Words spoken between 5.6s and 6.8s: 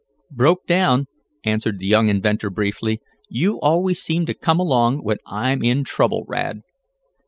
in trouble, Rad."